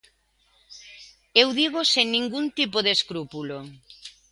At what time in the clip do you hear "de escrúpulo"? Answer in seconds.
2.85-3.57